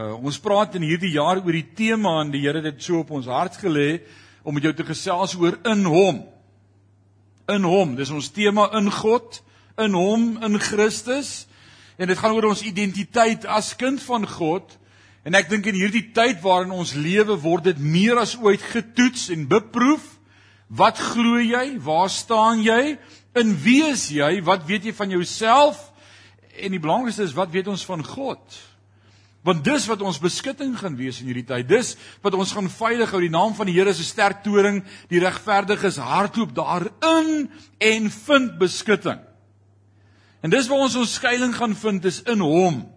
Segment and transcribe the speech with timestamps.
[0.00, 3.02] Uh ons praat in hierdie jaar oor die tema en die Here het dit so
[3.02, 4.00] op ons hart gelê
[4.46, 6.22] om met jou te gesels oor in hom.
[7.52, 7.92] In hom.
[7.98, 9.42] Dis ons tema in God,
[9.76, 11.44] in hom, in Christus.
[12.00, 14.72] En dit gaan oor ons identiteit as kind van God.
[15.26, 19.28] En ek dink in hierdie tyd waarin ons lewe word dit meer as ooit getoets
[19.34, 20.06] en beproef.
[20.70, 21.76] Wat glo jy?
[21.76, 22.96] Waar staan jy?
[23.36, 24.38] In wie is jy?
[24.48, 25.90] Wat weet jy van jouself?
[26.56, 28.60] En die belangrikste is wat weet ons van God?
[29.42, 31.68] Want dis wat ons beskutting gaan wees in hierdie tyd.
[31.68, 33.20] Dis wat ons gaan veilig hou.
[33.24, 34.84] Die naam van die Here is 'n sterk toring.
[35.08, 37.48] Die regverdiges hardloop daarin
[37.78, 39.20] en vind beskutting.
[40.42, 42.92] En dis waar ons ons skuilings gaan vind is in Hom.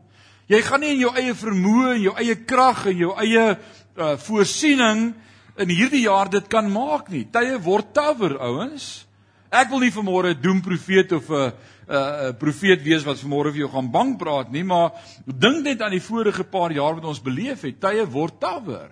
[0.48, 3.58] Jy gaan nie in jou eie vermoë en jou eie krag en jou eie
[3.98, 5.14] uh, voorsiening
[5.58, 7.24] in hierdie jaar dit kan maak nie.
[7.32, 9.06] Tye word tawer, ouens.
[9.54, 11.54] Ek wil nie vanmôre 'n doemprofeet of 'n
[11.88, 14.92] 'n 'n profeet wees wat vanmôre vir jou gaan bang praat nie, maar
[15.26, 17.80] dink net aan die vorige paar jaar wat ons beleef het.
[17.80, 18.90] Tye word tawer.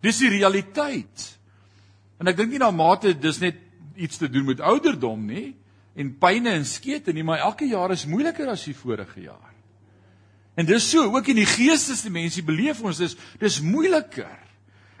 [0.00, 1.38] Dis die realiteit.
[2.18, 3.56] En ek dink nie na mate dis net
[3.96, 5.56] iets te doen met ouderdom nie
[5.98, 9.54] en pyne en skete nie, maar elke jaar is moeiliker as die vorige jaar.
[10.58, 14.47] En dis so, ook in die geestesdimensie beleef ons dis dis moeiliker.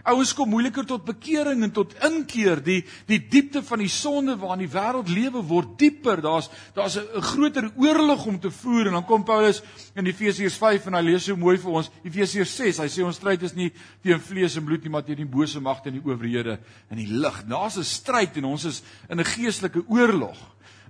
[0.08, 2.62] Ouens kom moeiliker tot bekering en tot inkeer.
[2.64, 2.78] Die
[3.08, 6.22] die diepte van die sonde waarin die wêreld lewe word dieper.
[6.24, 9.62] Daar's daar's 'n groter oorlog om te voer en dan kom Paulus
[9.94, 12.78] in Efesiërs 5 en hy lees so mooi vir ons Efesiërs 6.
[12.78, 15.60] Hy sê ons stryd is nie teen vlees en bloed nie, maar teen die bose
[15.60, 16.58] magte en die owerhede
[16.90, 17.44] in die lig.
[17.46, 20.38] Daar's 'n stryd en ons is in 'n geestelike oorlog.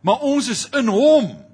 [0.03, 1.45] Maar ons is in Hom.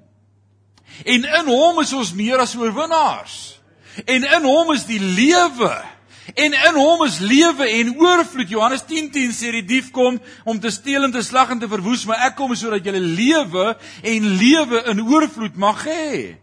[1.03, 3.61] En in Hom is ons meer as oorwinnaars.
[4.05, 5.94] En in Hom is die lewe
[6.33, 8.49] En in hom is lewe en oorvloed.
[8.49, 11.69] Johannes 10:10 10 sê die dief kom om te steel en te slag en te
[11.69, 16.37] verwoes, maar ek kom sodat jy lewe en lewe in oorvloed mag hê.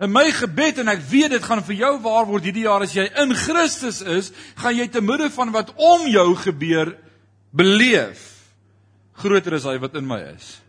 [0.00, 2.94] In my gebed en ek weet dit gaan vir jou waar word hierdie jaar as
[2.94, 6.96] jy in Christus is, gaan jy te midde van wat om jou gebeur
[7.50, 8.30] beleef.
[9.14, 10.63] Groter is hy wat in my is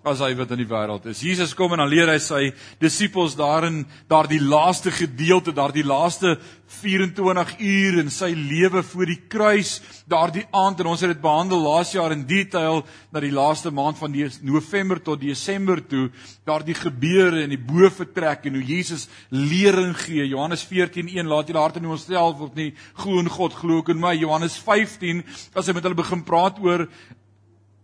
[0.00, 1.20] as hy wat in die wêreld is.
[1.20, 2.40] Jesus kom en dan leer hy sy
[2.80, 6.38] disippels daarin daardie laaste gedeelte, daardie laaste
[6.70, 9.74] 24 uur in sy lewe voor die kruis,
[10.08, 12.80] daardie aand en ons het dit behandel laas jaar in detail
[13.12, 16.08] na die laaste maand van die November tot Desember toe,
[16.48, 20.24] daardie gebeure in die boefretrek en hoe Jesus lering gee.
[20.30, 22.72] Johannes 14:1 laat julle harte nie ontstel word nie,
[23.02, 24.14] glo in God, glo ook in my.
[24.16, 25.24] Johannes 15
[25.54, 26.88] as hy met hulle begin praat oor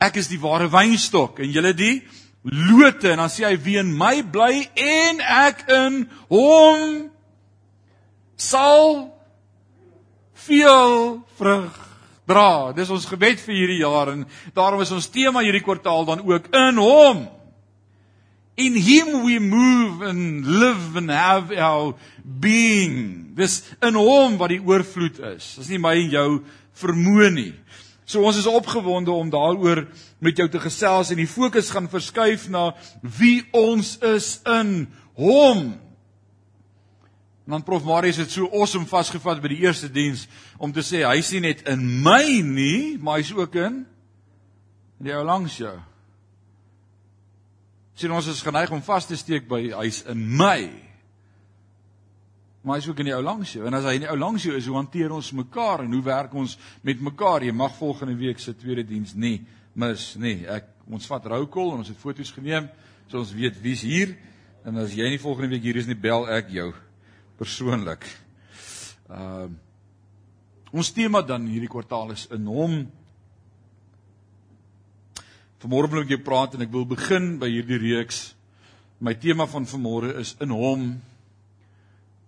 [0.03, 2.01] Ek is die ware wynstok en julle die
[2.47, 7.09] lote en dan sê hy wie in my bly en ek in hom
[8.37, 9.09] sal
[10.47, 11.81] veel vrug
[12.29, 12.73] dra.
[12.77, 16.51] Dis ons gebed vir hierdie jaar en daarom is ons tema hierdie kwartaal dan ook
[16.55, 17.25] in hom.
[18.57, 23.35] In him we move and live and have our being.
[23.37, 25.57] Dis in hom wat die oorvloed is.
[25.61, 26.31] Dis nie my en jou
[26.81, 27.53] vermoë nie.
[28.07, 29.83] So ons is opgewonde om daaroor
[30.23, 32.71] met jou te gesels en die fokus gaan verskuif na
[33.03, 34.87] wie ons is in
[35.19, 35.75] hom.
[37.47, 40.29] En dan prof Marius het so awesome vasgevat by die eerste diens
[40.63, 43.83] om te sê hy's nie net in my nie, maar hy's ook in
[45.03, 45.75] die ou langs jou.
[47.99, 50.86] Sien ons is geneig om vas te steek by hy's in my
[52.67, 53.63] maar hy's ook in die ou langs jou.
[53.69, 56.03] En as hy in die ou langs jou is, hoe hanteer ons mekaar en hoe
[56.03, 57.47] werk ons met mekaar?
[57.47, 59.39] Jy mag volgende week se tweede diens nie
[59.79, 60.41] mis nie.
[60.51, 62.67] Ek ons vat roukol en ons het foto's geneem
[63.07, 64.17] so ons weet wie's hier.
[64.67, 66.73] En as jy nie volgende week hier is nie, bel ek jou
[67.39, 68.09] persoonlik.
[69.13, 69.63] Ehm uh,
[70.77, 72.73] ons tema dan hierdie kwartaal is in hom.
[75.63, 78.35] Vanmôre wil ek jou praat en ek wil begin by hierdie reeks.
[78.99, 80.97] My tema van vanmôre is in hom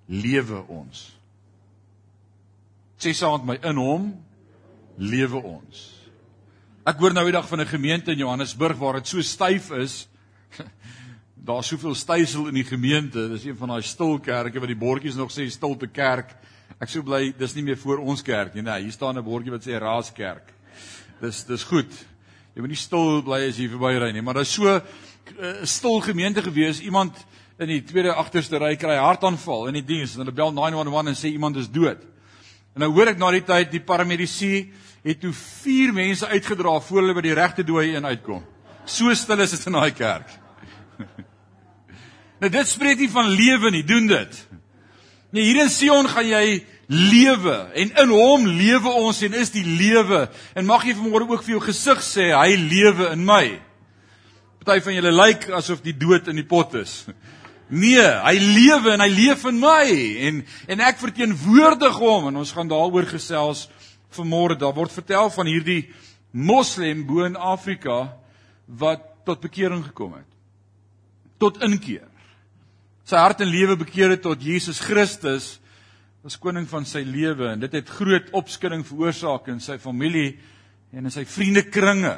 [0.08, 1.04] lewe ons.
[2.98, 4.10] Sê saam met my in hom
[4.98, 5.84] lewe ons.
[6.88, 10.08] Ek hoor nou die dag van 'n gemeente in Johannesburg waar dit so styf is.
[11.48, 13.28] Daar's soveel stysel in die gemeente.
[13.28, 16.34] Dis een van daai stil kerke wat die bordjies nog sê stilte kerk.
[16.80, 18.62] Ek sou bly dis nie meer voor ons kerk nie.
[18.62, 20.52] Nee, hier staan 'n bordjie wat sê raaskerk.
[21.20, 21.92] Dis dis goed.
[22.54, 24.82] Jy moet nie stil bly as jy verby ry nie, maar daar's so 'n
[25.40, 26.80] uh, stil gemeente gewees.
[26.80, 27.14] Iemand
[27.58, 31.18] in die tweede agterste ry kry hartaanval in die diens en hulle bel 911 en
[31.18, 32.04] sê iemand is dood.
[32.76, 34.68] En nou hoor ek na die tyd die paramedici
[35.02, 38.44] het toe vier mense uitgedra voor hulle by die regte dooi in uitkom.
[38.86, 40.30] So stil is dit in daai kerk.
[42.40, 44.38] nou dit spreek nie van lewe nie, doen dit.
[45.34, 49.66] Nee, hier in Sion gaan jy lewe en in hom lewe ons en is die
[49.66, 50.28] lewe.
[50.54, 53.58] En mag jy vanmôre ook vir jou gesig sê hy lewe in my.
[54.62, 57.02] Party van julle lyk asof die dood in die pot is.
[57.68, 59.84] Nee, hy lewe en hy leef in my
[60.28, 60.40] en
[60.72, 63.66] en ek verteenwoordig hom en ons gaan daaroor gesels
[64.16, 64.56] vanmôre.
[64.56, 65.82] Daar word vertel van hierdie
[66.32, 68.06] moslem bo in Afrika
[68.66, 70.28] wat tot bekering gekom het.
[71.38, 72.08] Tot inkeer.
[73.08, 75.58] Sy hart en lewe bekeer het tot Jesus Christus
[76.24, 80.38] as koning van sy lewe en dit het groot opskudding veroorsaak in sy familie
[80.92, 82.16] en in sy vriendekringe.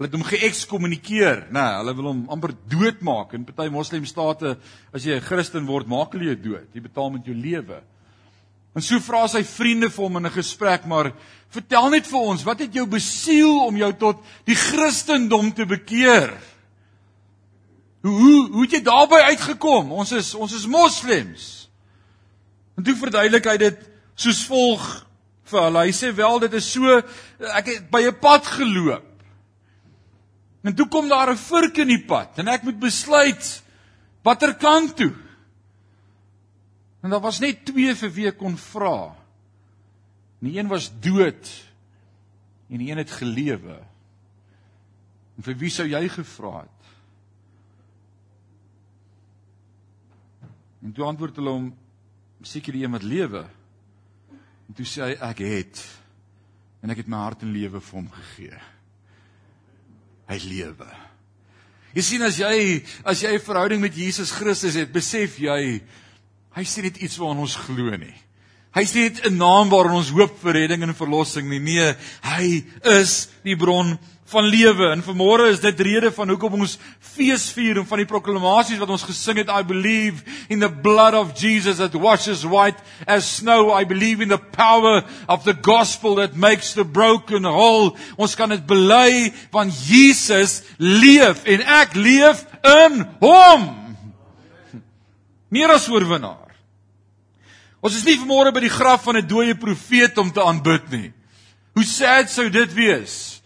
[0.00, 3.34] Hulle het hom geëkskommunikeer, nê, nee, hulle wil hom amper doodmaak.
[3.36, 4.54] In party moslemstate
[4.96, 6.72] as jy 'n Christen word, maak hulle jou dood.
[6.72, 7.82] Jy betaal met jou lewe.
[8.74, 11.12] En so vra sy vriende vir hom in 'n gesprek, maar
[11.50, 16.32] vertel net vir ons, wat het jou besiel om jou tot die Christendom te bekeer?
[18.00, 19.92] Hoe hoe hoe het jy daarby uitgekom?
[19.92, 21.68] Ons is ons is moslems.
[22.78, 23.78] En toe verduidelik hy dit
[24.14, 25.06] soos volg
[25.44, 25.84] vir hulle.
[25.84, 27.02] Hy sê wel dit is so
[27.52, 29.09] ek het by 'n pad geloop.
[30.60, 33.62] En toe kom daar 'n vurk in die pad en ek moet besluit
[34.22, 35.14] watter kant toe.
[37.00, 39.16] En daar was net twee vir wie ek kon vra.
[40.38, 41.48] Die een was dood
[42.68, 43.80] en die een het gelewe.
[45.36, 46.80] En vir wie sou jy gevra het?
[50.82, 51.74] En toe antwoord hulle hom
[52.42, 53.48] seker die een wat lewe.
[54.68, 56.00] En toe sê hy ek het
[56.82, 58.60] en ek het my hart en lewe vir hom gegee
[60.30, 60.90] hy lewe.
[61.94, 65.82] Jy sien as jy as jy 'n verhouding met Jesus Christus het, besef jy
[66.54, 68.14] hy sê net iets waaraan ons glo nie.
[68.70, 71.58] Hy sê net 'n naam waarin ons hoop vir redding en verlossing nie.
[71.58, 73.98] Nee, hy is die bron
[74.30, 74.90] van lewe.
[74.94, 78.92] En vanmôre is dit rede van hoekom ons fees vier en van die proklamasies wat
[78.94, 83.74] ons gesing het I believe in the blood of Jesus that washes white as snow.
[83.74, 87.96] I believe in the power of the gospel that makes the broken whole.
[88.16, 93.66] Ons kan dit bely want Jesus leef en ek leef in hom.
[95.50, 96.50] Meer as oorwinnaar.
[97.80, 101.12] Ons is nie vanmôre by die graf van 'n dooie profeet om te aanbid nie.
[101.74, 103.39] Hoe sad sou dit wees?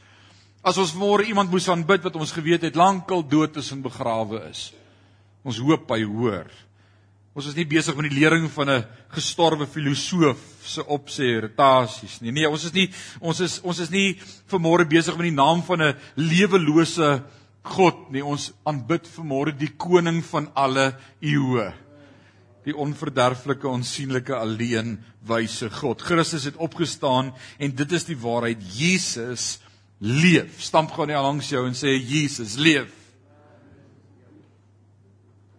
[0.64, 4.46] As ons môre iemand moes aanbid wat ons geweet het lankal dood is en begrawe
[4.48, 4.70] is.
[5.44, 6.48] Ons hoop hy hoor.
[7.36, 12.32] Ons is nie besig met die lering van 'n gestorwe filosoof se opsê retasies nie.
[12.32, 12.88] Nee, ons is nie
[13.20, 14.16] ons is ons is nie
[14.48, 17.22] vanmôre besig met die naam van 'n lewelose
[17.62, 18.22] God nie.
[18.22, 21.74] Ons aanbid vanmôre die koning van alle eeue.
[22.64, 26.00] Die onverderflike, onsigbare, alleen wyse God.
[26.00, 28.62] Christus het opgestaan en dit is die waarheid.
[28.62, 29.58] Jesus
[30.00, 30.60] leef.
[30.62, 32.92] Stamp gou net langs jou en sê Jesus leef.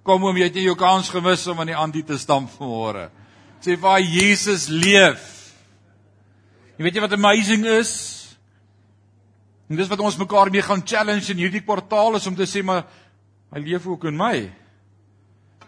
[0.06, 3.08] Kom oom, jy het jou kans gemis om aan die ander te stamp vanmôre.
[3.64, 5.24] Sê vir Jesus leef.
[6.78, 7.94] Jy weet jy wat amazing is?
[9.66, 12.62] En dis wat ons mekaar mee gaan challenge in hierdie kwartaal is om te sê
[12.62, 12.84] maar
[13.56, 14.36] hy leef ook in my.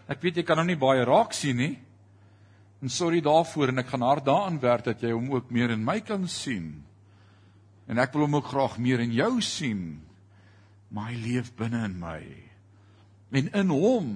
[0.07, 1.73] Ek weet jy kan hom nie baie raak sien nie.
[2.83, 5.81] En sorry daarvoor en ek gaan hard daaraan werk dat jy hom ook meer in
[5.81, 6.75] my kan sien.
[7.87, 10.01] En ek wil hom ook graag meer in jou sien.
[10.91, 12.21] Maar hy leef binne in my.
[13.35, 14.11] En in hom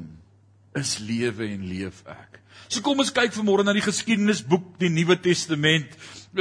[0.80, 2.40] is lewe en leef ek.
[2.72, 5.92] So kom ons kyk vanmôre na die geskiedenisboek, die Nuwe Testament,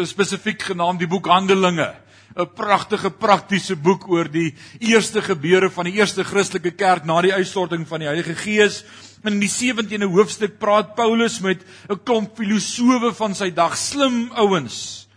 [0.06, 1.91] spesifiek genaamd die boek Handelinge.
[2.31, 7.35] 'n Pragtige praktiese boek oor die eerste gebeure van die eerste Christelike kerk na die
[7.35, 8.85] uitstorting van die Heilige Gees.
[9.27, 15.09] In die 17de hoofstuk praat Paulus met 'n klomp filosowe van sy dag, slim ouens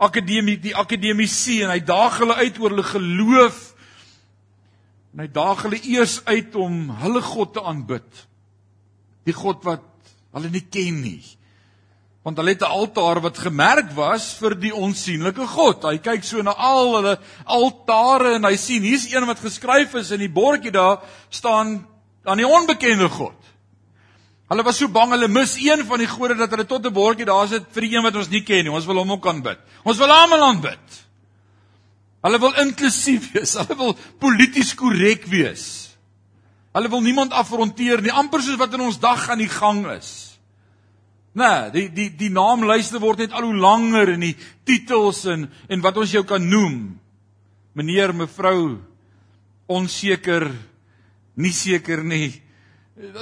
[0.00, 3.58] akademie die akademici en hy daag hulle uit oor hulle geloof.
[5.12, 8.24] En hy daag hulle eers uit om hulle God te aanbid.
[9.28, 9.84] Die God wat
[10.36, 11.22] hulle nie ken nie.
[12.24, 15.84] Want hulle het 'n altaar wat gemerk was vir die onsigbare God.
[15.84, 20.10] Hy kyk so na al hulle altare en hy sien hier's een wat geskryf is
[20.10, 21.86] in die bordjie daar staan
[22.24, 23.39] aan die onbekende God
[24.50, 27.26] Hulle was so bang hulle mis een van die gode dat hulle tot 'n bordjie
[27.26, 28.72] daar sit vir die een wat ons nie ken nie.
[28.72, 29.58] Ons wil hom ook aanbid.
[29.84, 31.06] Ons wil almal aanbid.
[32.22, 33.54] Hulle wil inklusief wees.
[33.54, 35.96] Hulle wil polities korrek wees.
[36.74, 40.38] Hulle wil niemand afronteer nie, amper soos wat in ons dag aan die gang is.
[41.32, 45.80] Nee, die die die naamlyste word net al hoe langer en die titels en en
[45.80, 46.98] wat ons jou kan noem.
[47.72, 48.80] Meneer, mevrou,
[49.68, 50.50] onseker,
[51.36, 52.49] nie seker nie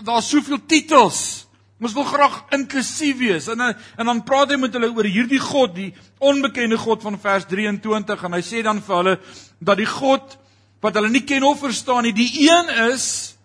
[0.02, 1.46] daar's soveel titels.
[1.78, 3.46] Ons wil graag inklusief wees.
[3.48, 7.46] En en dan praat hy met hulle oor hierdie God, die onbekende God van vers
[7.46, 9.16] 23 en hy sê dan vir hulle
[9.58, 10.34] dat die God
[10.82, 13.36] wat hulle nie ken of verstaan nie, die een is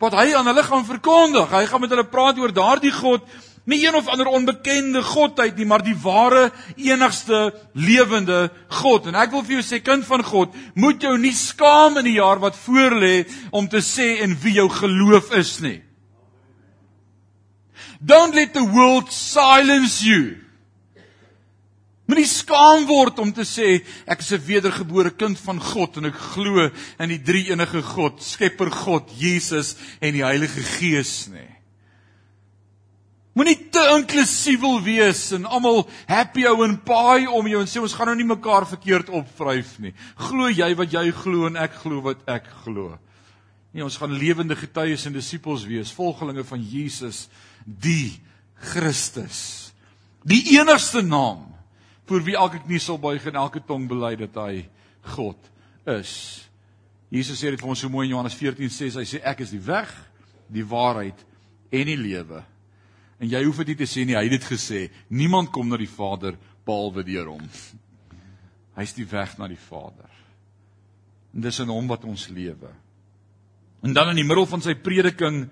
[0.00, 1.52] wat hy aan hulle gaan verkondig.
[1.52, 3.24] Hy gaan met hulle praat oor daardie God
[3.66, 9.08] Nie een of ander onbekende godheid nie, maar die ware enigste lewende God.
[9.10, 12.18] En ek wil vir jou sê kind van God, moet jou nie skaam in die
[12.20, 15.80] jaar wat voorlê om te sê en wie jou geloof is nie.
[17.98, 20.36] Don't let the world silence you.
[22.06, 26.14] Moenie skaam word om te sê ek is 'n wedergebore kind van God en ek
[26.14, 26.70] glo
[27.00, 31.55] in die drie enige God, Skepper God, Jesus en die Heilige Gees nie.
[33.36, 37.82] Moenie te inklusief wil wees en almal happy ou en paai om jou en sê
[37.84, 39.92] ons gaan nou nie mekaar verkeerd opvryf nie.
[40.28, 42.94] Glo jy wat jy glo en ek glo wat ek glo.
[43.76, 47.26] Nee, ons gaan lewende getuies en disippels wees, volgelinge van Jesus,
[47.68, 48.16] die
[48.72, 49.74] Christus.
[50.24, 51.44] Die enigste naam
[52.08, 54.64] voor wie elke knie sal buig en elke tong bely dat hy
[55.12, 55.52] God
[55.92, 56.16] is.
[57.12, 59.52] Jesus sê dit vir ons so mooi in Johannes 14 sê hy sê ek is
[59.52, 59.92] die weg,
[60.48, 61.20] die waarheid
[61.68, 62.46] en die lewe.
[63.20, 64.86] En jy hoef dit te sê nie, hy het dit gesê.
[65.08, 67.44] Niemand kom na die Vader behalwe deur hom.
[68.76, 70.10] Hy's die weg na die Vader.
[71.32, 72.72] En dis in hom wat ons lewe.
[73.84, 75.46] En dan in die middel van sy prediking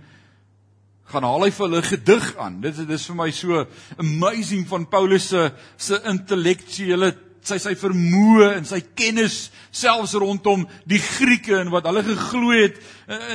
[1.13, 2.61] gaan haal hy vir hulle gedig aan.
[2.65, 3.65] Dit is dis vir my so
[4.01, 7.13] amazing van Paulus se se intellektuele
[7.45, 12.81] sy sy vermoë en sy kennis selfs rondom die Grieke en wat hulle geglo het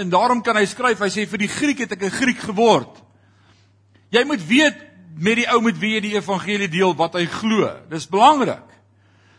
[0.02, 3.09] en daarom kan hy skryf hy sê vir die Griek het ek 'n Griek geword.
[4.10, 4.78] Jy moet weet
[5.20, 7.70] met die ou met wie jy die evangelie deel wat hy glo.
[7.90, 8.66] Dis belangrik.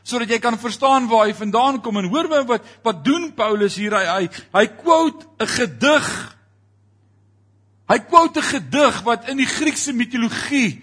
[0.03, 3.95] Sodat jy kan verstaan waar hy vandaan kom en hoor wat wat doen Paulus hier
[3.95, 6.37] hy hy, hy quote 'n gedig
[7.91, 10.83] Hy quote 'n gedig wat in die Griekse mitologie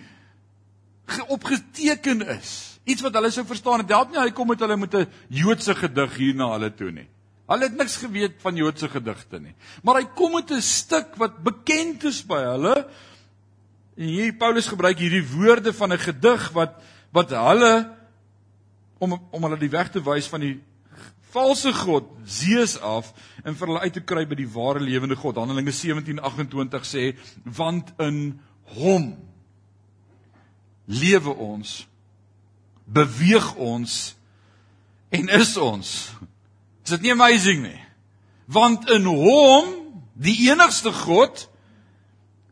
[1.28, 2.80] opgeteken is.
[2.84, 3.80] Iets wat hulle sou verstaan.
[3.86, 6.92] Dit help nie hy kom met hulle met 'n Joodse gedig hier na hulle toe
[6.92, 7.08] nie.
[7.48, 9.56] Hulle het niks geweet van Joodse gedigte nie.
[9.84, 12.88] Maar hy kom met 'n stuk wat bekend is by hulle.
[13.98, 17.96] En hier Paulus gebruik hierdie woorde van 'n gedig wat wat hulle
[18.98, 20.60] om om hulle die weg te wys van die
[21.32, 23.14] valse god Zeus af
[23.44, 25.36] en vir hulle uit te kry by die ware lewende God.
[25.36, 29.18] Handelinge 17:28 sê want in hom
[30.86, 31.88] lewe ons
[32.88, 34.16] beweeg ons
[35.10, 35.92] en is ons.
[36.84, 37.82] Is dit nie amazing nie?
[38.48, 39.68] Want in hom,
[40.14, 41.50] die enigste God,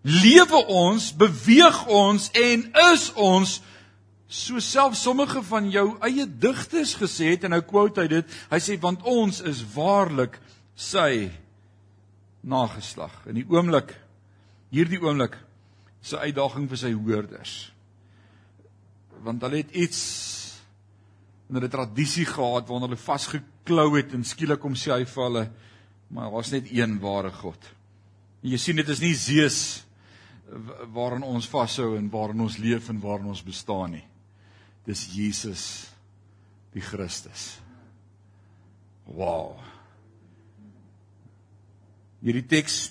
[0.05, 3.55] lewe ons, beweeg ons en is ons
[4.29, 8.37] so self sommige van jou eie digters gesê het en nou quote hy dit.
[8.51, 10.37] Hy sê want ons is waarlik
[10.77, 11.31] sy
[12.45, 13.13] nageslag.
[13.29, 13.95] In die oomblik
[14.73, 15.37] hierdie oomblik
[16.05, 17.53] se uitdaging vir sy hoorders.
[19.25, 20.01] Want hulle het iets
[21.49, 25.45] in hulle tradisie gehad waarna hulle vasgeklou het en skielik kom sê hy vir hulle
[26.13, 27.57] maar daar's net een ware God.
[28.43, 29.59] En jy sien dit is nie Zeus
[30.93, 34.05] waarin ons vashou en waarin ons leef en waarin ons bestaan nie
[34.85, 35.63] dis Jesus
[36.75, 37.55] die Christus.
[39.05, 39.57] Wow.
[42.25, 42.89] Hierdie teks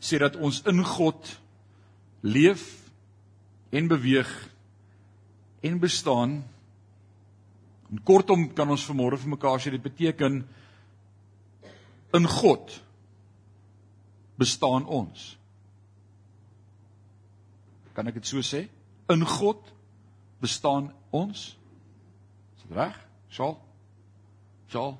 [0.00, 1.30] sê dat ons in God
[2.24, 2.64] leef
[3.74, 4.30] en beweeg
[5.66, 6.38] en bestaan.
[7.90, 10.42] En kortom kan ons vanmôre vir mekaar sê dit beteken
[12.16, 12.76] in God
[14.40, 15.34] bestaan ons.
[17.96, 18.66] Kan ek dit so sê?
[19.08, 19.62] In God
[20.44, 21.48] bestaan ons?
[22.58, 22.96] Is dit reg?
[23.32, 23.56] Sal?
[24.68, 24.98] Sal?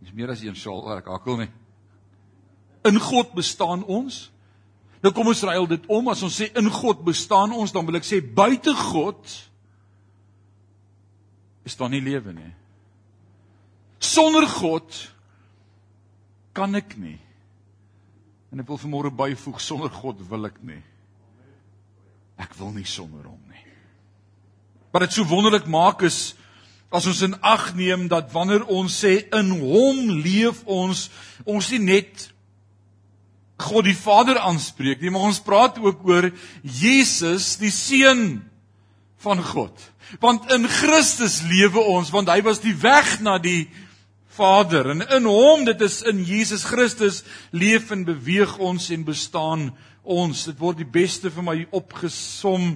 [0.00, 1.50] Dis meer as een sal, ek hakkel nie.
[2.88, 4.28] In God bestaan ons.
[5.02, 8.00] Nou kom ons ruil dit om as ons sê in God bestaan ons, dan wil
[8.00, 9.36] ek sê buite God
[11.68, 12.50] is daar nie lewe nie.
[14.00, 14.88] Sonder God
[16.56, 17.18] kan ek nie.
[18.48, 20.80] En ek wil vanmôre byvoeg sonder God wil ek nie.
[22.38, 23.64] Ek wil nie sonder hom nie.
[24.94, 26.34] Wat dit so wonderlik maak is
[26.94, 31.08] as ons in ag neem dat wanneer ons sê in hom leef ons,
[31.44, 32.28] ons nie net
[33.58, 36.30] God die Vader aanspreek nie, maar ons praat ook oor
[36.62, 38.38] Jesus, die seun
[39.18, 39.74] van God.
[40.22, 43.66] Want in Christus lewe ons, want hy was die weg na die
[44.38, 49.68] Vader en in hom, dit is in Jesus Christus leef en beweeg ons en bestaan
[50.08, 50.46] ons.
[50.48, 52.72] Dit word die beste vir my opgesom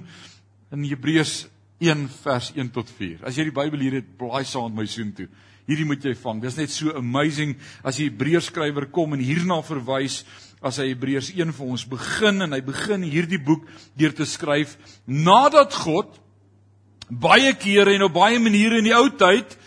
[0.73, 1.47] in Hebreërs
[1.83, 3.23] 1 vers 1 tot 4.
[3.27, 5.27] As jy die Bybel hier het, blaai saam met my soontoe.
[5.67, 6.41] Hierdie moet jy vang.
[6.43, 10.21] Dis net so amazing as die Hebreërs skrywer kom en hierna verwys
[10.63, 13.65] as hy Hebreërs 1 vir ons begin en hy begin hierdie boek
[13.99, 14.75] deur te skryf
[15.07, 16.19] nadat God
[17.09, 19.57] baie kere en op baie maniere in die ou tyd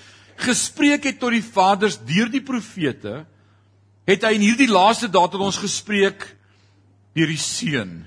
[0.40, 3.24] gespreek het tot die vaders deur die profete,
[4.06, 6.28] het hy in hierdie laaste dae tot ons gespreek
[7.16, 8.02] deur die seun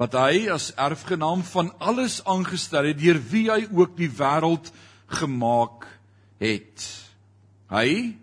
[0.00, 4.70] wat hy as erfgenaam van alles aangestel het deur wie hy ook die wêreld
[5.12, 5.84] gemaak
[6.40, 6.86] het.
[7.68, 8.16] Hy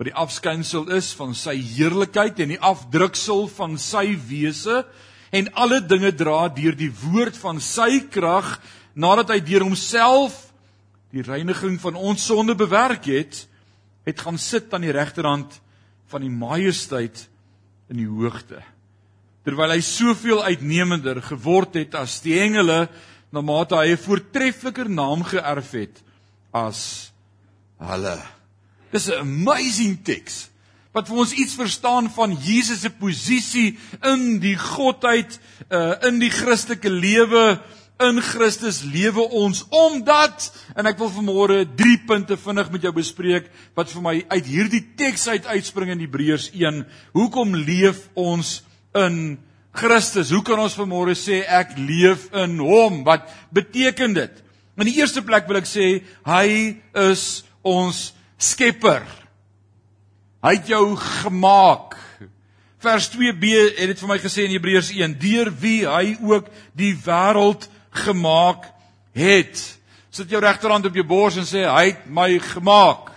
[0.00, 4.82] wat die afskynsel is van sy heerlikheid en die afdruksel van sy wese
[5.30, 8.56] en alle dinge dra deur die woord van sy krag
[8.98, 10.48] nadat hy deur homself
[11.14, 13.44] die reiniging van ons sonde bewerk het,
[14.06, 15.60] het gaan sit aan die regterhand
[16.10, 17.28] van die majesteit
[17.90, 18.62] in die hoogte
[19.44, 22.84] terwyl hy soveel uitnemender geword het as die engele
[23.32, 26.02] na mate hy 'n voortreffliker naam geërf het
[26.52, 27.12] as
[27.78, 28.18] hulle.
[28.92, 30.50] Dis 'n amazing teks
[30.92, 35.38] wat vir ons iets verstaan van Jesus se posisie in die godheid
[35.70, 37.60] uh in die Christelike lewe
[38.00, 43.50] in Christus lewe ons omdat en ek wil vanmôre drie punte vinnig met jou bespreek
[43.78, 46.82] wat vir my uit hierdie teks uit uitspring in Hebreërs 1
[47.16, 48.60] hoekom leef ons
[48.96, 49.38] in
[49.76, 50.32] Christus.
[50.34, 53.02] Hoe kan ons vanmôre sê ek leef in hom?
[53.06, 54.42] Wat beteken dit?
[54.80, 56.46] In die eerste plek wil ek sê hy
[57.06, 59.04] is ons skepper.
[60.40, 61.98] Hy het jou gemaak.
[62.80, 66.94] Vers 2b het dit vir my gesê in Hebreërs 1: Deur wie hy ook die
[67.04, 68.66] wêreld gemaak
[69.12, 69.78] het.
[70.10, 73.10] Sit jou regterhand op jou bors en sê hy het my gemaak.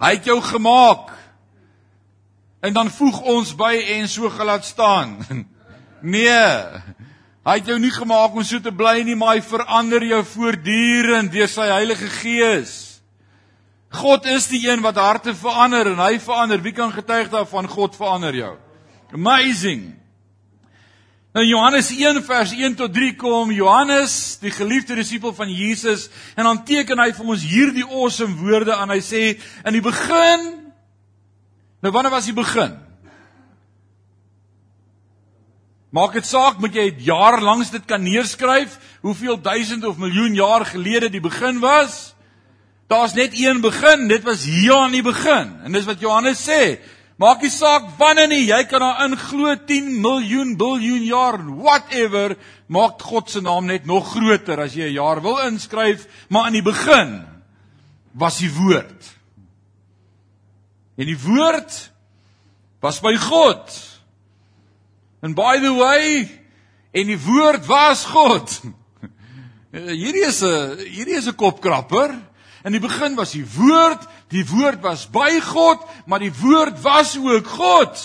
[0.00, 1.12] Hy het jou gemaak.
[2.60, 5.18] En dan voeg ons by en so gelaat staan.
[6.00, 6.80] Nee.
[7.44, 11.28] Hy het jou nie gemaak om so te bly nie, maar hy verander jou voortdurend
[11.28, 12.72] deur sy Heilige Gees.
[14.00, 16.62] God is die een wat harte verander en hy verander.
[16.64, 18.54] Wie kan getuig daarvan God verander jou?
[19.12, 19.99] Amazing.
[21.32, 26.44] Nou Johannes 1 vers 1 tot 3 kom Johannes, die geliefde disipel van Jesus, en
[26.44, 28.90] dan teken hy vir ons hierdie awesome woorde aan.
[28.90, 29.22] Hy sê
[29.64, 30.60] in die begin
[31.80, 32.76] Nou wanneer was die begin?
[35.90, 40.66] Maak dit saak moet jy jaar lank dit kan neerskryf hoeveel duisend of miljoen jaar
[40.68, 42.12] gelede die begin was?
[42.90, 45.56] Daar's net een begin, dit was hier aan die begin.
[45.64, 46.78] En dis wat Johannes sê.
[47.20, 52.32] Maak nie saak wanneer nie, jy kan daarin glo 10 miljoen biljoen jaar, whatever,
[52.72, 56.56] maak God se naam net nog groter as jy 'n jaar wil inskryf, maar aan
[56.56, 57.26] die begin
[58.16, 59.04] was die woord.
[60.96, 61.90] En die woord
[62.80, 63.68] was by God.
[65.20, 66.28] And by the way,
[66.92, 68.48] en die woord was God.
[69.72, 72.16] Hierdie is 'n hierdie is 'n kopkrapper.
[72.64, 77.16] In die begin was die woord, die woord was by God, maar die woord was
[77.18, 78.02] ook God.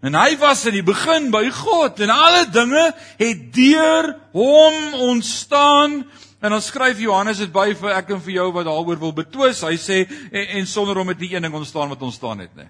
[0.00, 2.86] En hy was in die begin by God en alle dinge
[3.20, 6.02] het deur hom ontstaan
[6.40, 9.60] En dan skryf Johannes dit by vir ek en vir jou wat daaroor wil betwis.
[9.60, 12.68] Hy sê en, en sonder om dit nie een ding ontstaan wat ontstaan het nie.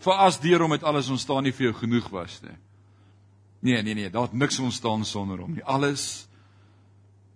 [0.00, 2.56] Vir as deur hom het alles ontstaan nie vir jou genoeg was nie.
[3.68, 5.64] Nee, nee, nee, daar het niks ontstaan sonder hom nie.
[5.66, 6.24] Alles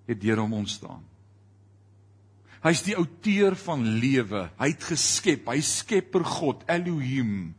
[0.08, 1.04] het deur hom ontstaan.
[2.62, 4.46] Hy's die outeur van lewe.
[4.58, 5.48] Hy het geskep.
[5.50, 7.54] Hy skepper God, Elohim.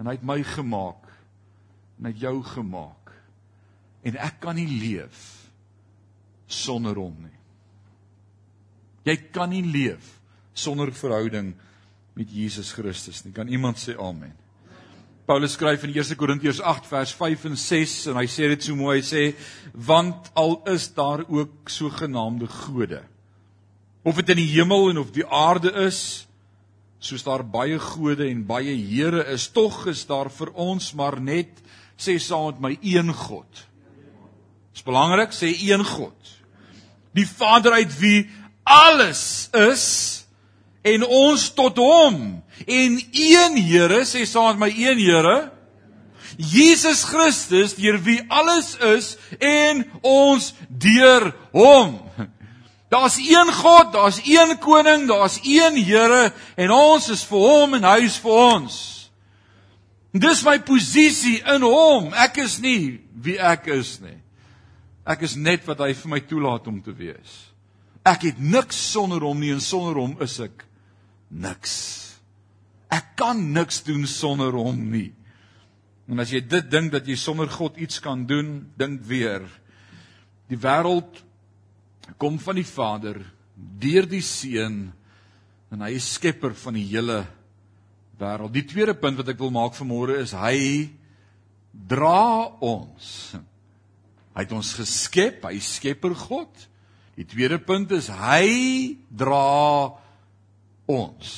[0.00, 1.04] En hy het my gemaak.
[1.98, 3.06] En hy het jou gemaak
[4.06, 5.22] en ek kan nie leef
[6.46, 7.34] sonder hom nie.
[9.06, 10.16] Jy kan nie leef
[10.56, 11.52] sonder verhouding
[12.16, 13.34] met Jesus Christus nie.
[13.34, 14.34] Kan iemand sê amen?
[15.26, 18.78] Paulus skryf in 1 Korintiërs 8 vers 5 en 6 en hy sê dit so
[18.78, 19.24] mooi, hy sê
[19.74, 23.02] want al is daar ook sogenaamde gode
[24.06, 26.00] of dit in die hemel en of die aarde is
[27.02, 31.50] soos daar baie gode en baie here is tog is daar vir ons maar net
[31.98, 33.66] sê saam met my een God
[34.76, 36.32] Dis belangrik sê een God.
[37.16, 38.26] Die Vader uit wie
[38.62, 39.84] alles is
[40.84, 42.18] en ons tot hom
[42.66, 45.36] en een Here sê saam met my een Here
[46.36, 51.96] Jesus Christus deur wie alles is en ons deur hom.
[52.96, 57.84] Daar's een God, daar's een koning, daar's een Here en ons is vir hom en
[57.84, 58.76] hy is vir ons.
[60.16, 62.08] Dis my posisie in hom.
[62.16, 64.16] Ek is nie wie ek is nie.
[65.04, 67.34] Ek is net wat hy vir my toelaat om te wees.
[68.00, 70.64] Ek het niks sonder hom nie en sonder hom is ek
[71.28, 71.76] niks.
[72.88, 75.10] Ek kan niks doen sonder hom nie.
[76.08, 79.44] En as jy dit dink dat jy sonder God iets kan doen, dink weer.
[80.48, 81.25] Die wêreld
[82.18, 83.18] kom van die Vader
[83.54, 84.86] deur die Seun
[85.72, 87.24] en hy is skepper van die hele
[88.20, 88.54] wêreld.
[88.54, 90.88] Die tweede punt wat ek wil maak vanmôre is hy
[91.76, 93.36] dra ons
[94.36, 96.66] Hy het ons geskep, hy skepper God.
[97.16, 99.88] Die tweede punt is hy dra
[100.92, 101.30] ons.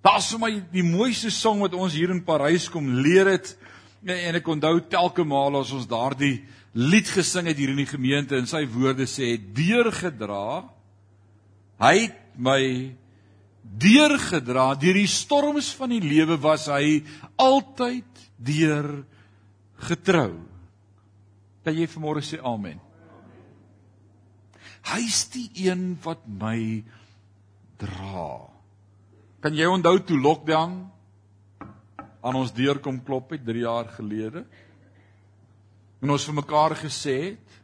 [0.00, 3.52] Daar's vir my die mooiste song wat ons hier in Parys kom leer het
[4.00, 6.38] en ek onthou telke male as ons daardie
[6.72, 10.68] lied gesing het hier in die gemeente en sy woorde sê deurgedra
[11.80, 12.60] hy het my
[13.62, 17.00] deurgedra deur die storms van die lewe was hy
[17.40, 18.06] altyd
[18.40, 18.88] deur
[19.88, 20.40] getrou.
[21.64, 22.80] Dat jy vanmôre sê amen.
[24.90, 26.82] Hy's die een wat my
[27.80, 28.48] dra.
[29.44, 30.80] Kan jy onthou toe lockdown
[32.20, 34.44] aan ons deur kom klop het 3 jaar gelede?
[36.00, 37.56] En ons vir mekaar gesê het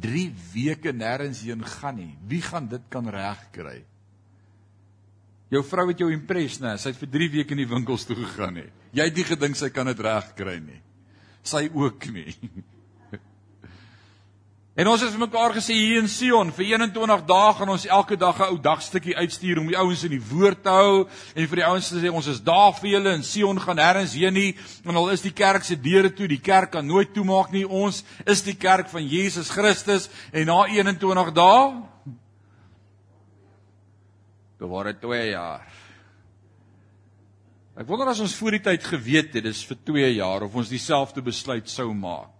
[0.00, 2.12] 3 weke nêrens heen gaan nie.
[2.30, 3.80] Wie gaan dit kan regkry?
[5.50, 6.76] Jou vrou het jou impress, né?
[6.78, 8.68] Sy het vir 3 weke in die winkels toe gegaan nie.
[8.94, 10.78] Jy het nie gedink sy kan dit regkry nie.
[11.42, 12.30] Sy ook nie.
[14.80, 18.16] En ons het vir mekaar gesê hier in Sion vir 21 dae gaan ons elke
[18.16, 21.04] dag 'n ou dagstukkie uitstuur om die ouens in die woord te hou
[21.36, 24.14] en vir die ouens te sê ons is daar vir julle in Sion gaan nêrens
[24.16, 27.52] heen nie en al is die kerk se deure toe, die kerk kan nooit toemaak
[27.52, 27.66] nie.
[27.66, 31.82] Ons is die kerk van Jesus Christus en na 21 dae
[34.60, 35.68] Dit word 2 jaar.
[37.76, 40.68] Ek wonder as ons voor die tyd geweet het dis vir 2 jaar of ons
[40.68, 42.39] dieselfde besluit sou maak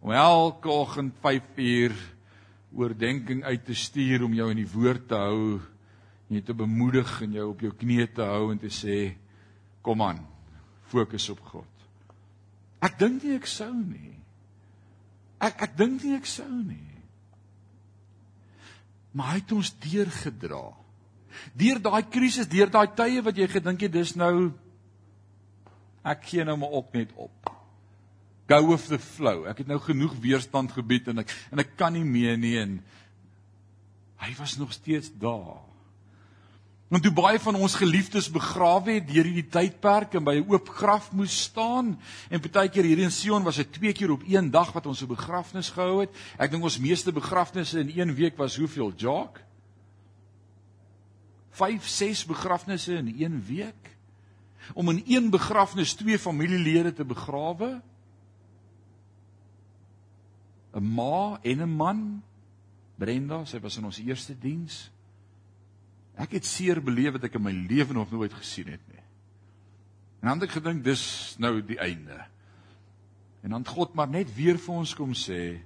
[0.00, 1.94] om elke oggend 5 uur
[2.74, 5.58] oordeenking uit te stuur om jou in die woord te hou
[6.28, 8.98] en jou te bemoedig en jou op jou knieë te hou en te sê
[9.82, 10.20] kom aan
[10.92, 11.86] fokus op God.
[12.84, 14.14] Ek dink nie ek sou nie.
[15.42, 16.84] Ek ek dink nie ek sou nie.
[19.16, 20.64] Maar hy het ons deurgedra.
[21.58, 24.50] Deur daai krisis, deur daai tye wat jy gedink het dis nou
[26.08, 27.57] ek gee nou maar ook net op
[28.48, 29.44] go with the flow.
[29.46, 32.78] Ek het nou genoeg weerstand gebied en ek en ek kan nie meer nie en
[34.18, 35.60] hy was nog steeds daar.
[36.88, 40.68] Want toe baie van ons geliefdes begrawe het deur hierdie tydperk en by 'n oop
[40.72, 41.98] graf moes staan
[42.30, 45.06] en partykeer hier in Sion was dit twee keer op een dag wat ons 'n
[45.06, 46.10] begrafnis gehou het.
[46.38, 49.40] Ek dink ons meeste begrafnisse in een week was hoeveel, Jock?
[51.50, 53.96] 5, 6 begrafnisse in een week.
[54.74, 57.82] Om in een begrafnis twee familielede te begrawe?
[60.74, 62.22] 'n ma en 'n man.
[62.98, 64.90] Brenda, sy was in ons eerste diens.
[66.16, 69.02] Ek het seer beleef wat ek in my lewe nog nooit gesien het nie.
[70.20, 72.26] En dan het ek gedink dis nou die einde.
[73.42, 75.60] En dan God maar net weer vir ons kom sê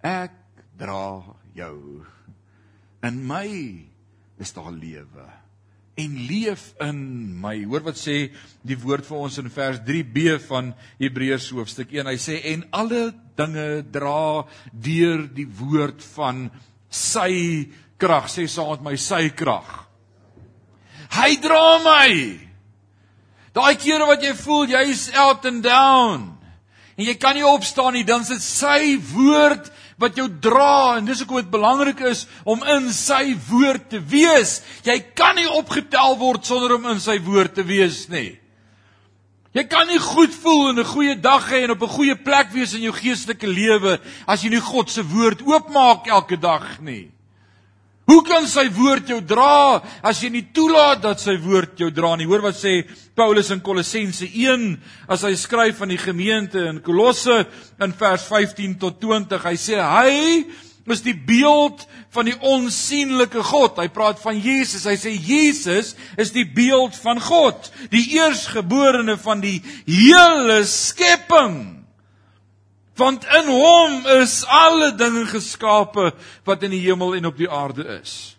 [0.00, 0.32] ek
[0.78, 2.04] dra jou.
[3.02, 3.48] In my
[4.38, 5.43] is daar lewe
[6.00, 6.98] en leef in
[7.40, 7.54] my.
[7.68, 8.28] Hoor wat sê
[8.66, 12.10] die woord vir ons in vers 3b van Hebreërs hoofstuk 1.
[12.10, 13.06] Hy sê en alle
[13.38, 16.48] dinge dra deur die woord van
[16.90, 18.30] sy krag.
[18.32, 19.70] Sê saam met my sy krag.
[21.14, 22.10] Hy dra my.
[23.54, 26.34] Daai kere wat jy voel jy's out and down
[26.94, 31.06] en jy kan nie opstaan nie, dan is dit sy woord wat jou dra en
[31.06, 34.60] dis hoekom dit belangrik is om in sy woord te wees.
[34.86, 38.34] Jy kan nie opgetel word sonder om in sy woord te wees nie.
[39.54, 42.50] Jy kan nie goed voel en 'n goeie dag hê en op 'n goeie plek
[42.52, 47.10] wees in jou geestelike lewe as jy nie God se woord oopmaak elke dag nie.
[48.04, 52.12] Hoe kan sy woord jou dra as jy nie toelaat dat sy woord jou dra
[52.20, 52.26] nie?
[52.28, 52.82] Hoor wat sê
[53.16, 54.66] Paulus in Kolossense 1
[55.08, 57.46] as hy skryf aan die gemeente in Kolosse
[57.80, 59.40] in vers 15 tot 20.
[59.48, 60.44] Hy sê hy
[60.92, 63.80] is die beeld van die onsigbare God.
[63.80, 64.84] Hy praat van Jesus.
[64.84, 71.73] Hy sê Jesus is die beeld van God, die eersgeborene van die hele skepping.
[72.96, 76.12] Want in hom is alle dinge geskape
[76.46, 78.34] wat in die hemel en op die aarde is.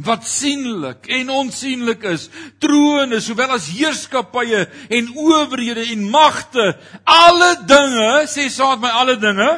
[0.00, 2.28] Wat sienlik en onsienlik is,
[2.60, 6.66] trone sowel as heerskappye en owerhede en magte,
[7.04, 9.48] alle dinge, sê saad my alle dinge,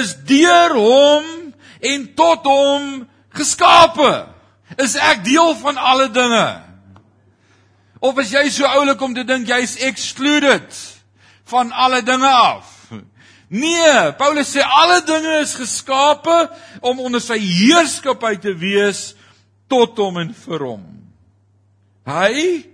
[0.00, 1.28] is deur hom
[1.80, 2.88] en tot hom
[3.36, 4.12] geskape.
[4.76, 6.48] Is ek deel van alle dinge?
[8.04, 10.82] Of is jy so oulik om te dink jy's excluded
[11.48, 12.77] van alle dinge af?
[13.48, 16.36] Nee, Paulus sê alle dinge is geskape
[16.84, 19.14] om onder sy heerskappy te wees
[19.72, 20.82] tot hom en vir hom.
[22.08, 22.64] Hy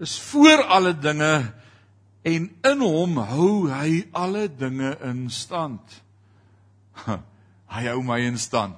[0.00, 1.34] is voor alle dinge
[2.24, 6.00] en in hom hou hy alle dinge in stand.
[7.70, 8.74] Hy hou my in stand.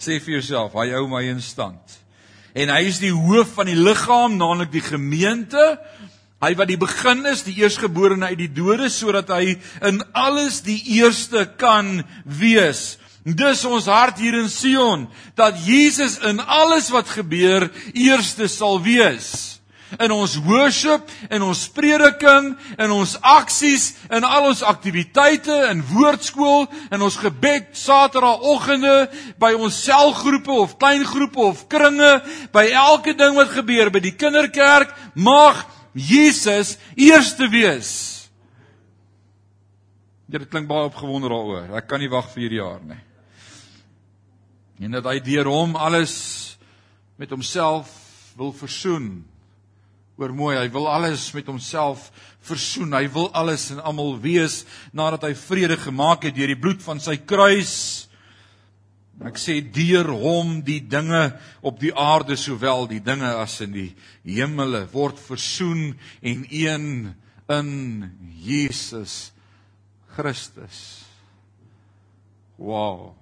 [0.00, 1.96] Sê vir jouself, hy hou my in stand.
[2.54, 5.64] En hy is die hoof van die liggaam, naamlik die gemeente.
[6.40, 10.80] Hy wat die begin is, die eerstgeborene uit die dode sodat hy in alles die
[10.96, 12.96] eerste kan wees.
[13.28, 15.04] Dis ons hart hier in Sion
[15.36, 19.60] dat Jesus in alles wat gebeur eerste sal wees.
[19.98, 26.68] In ons worship, in ons prediking, in ons aksies, in al ons aktiwiteite, in woordskool,
[26.94, 29.10] in ons gebed Saterdagoggende,
[29.42, 32.12] by ons selgroepe of kleingroepe of kringe,
[32.54, 37.92] by elke ding wat gebeur by die kinderkerk, mag Jesus eerste wees.
[40.30, 41.72] Dit klink baie opgewonde daaroor.
[41.78, 43.00] Ek kan nie wag vir hierdie jaar nie
[44.80, 46.14] en dat hy deur hom alles
[47.20, 47.90] met homself
[48.38, 49.20] wil versoen.
[50.20, 52.08] Oor mooi, hy wil alles met homself
[52.44, 52.94] versoen.
[52.96, 54.62] Hy wil alles en almal wees
[54.96, 58.08] nadat hy vrede gemaak het deur die bloed van sy kruis.
[59.20, 63.90] Ek sê deur hom die dinge op die aarde sowel die dinge as in die
[64.24, 65.92] hemele word versoen
[66.24, 66.86] en een
[67.50, 67.70] in
[68.40, 69.32] Jesus
[70.16, 71.04] Christus.
[72.56, 73.12] Wow.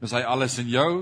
[0.00, 0.92] Is hy alles in jou?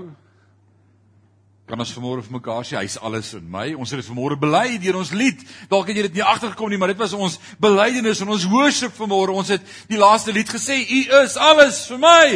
[1.69, 3.69] Kan ons vanmôre vir mekaar sê hy's alles in my?
[3.79, 5.39] Ons het dit vanmôre bely deur ons lied.
[5.71, 8.95] Dalk het jy dit nie agtergekom nie, maar dit was ons belydenis en ons worship
[8.97, 9.37] vanmôre.
[9.39, 12.27] Ons het die laaste lied gesê, U is alles vir my.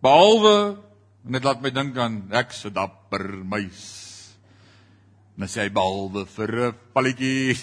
[0.00, 0.54] Behalwe
[1.26, 3.82] en dit laat my dink aan ek se dapper muis.
[5.36, 7.56] En sê hy behalwe vir 'n palletjie.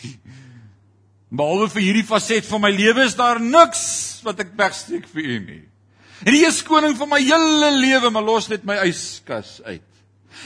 [1.38, 5.40] Behalwe vir hierdie faset van my lewe is daar niks wat ek wegsteek vir u
[5.46, 5.64] nie.
[6.26, 9.84] En die is koning van my hele lewe, maar los net my yskas uit.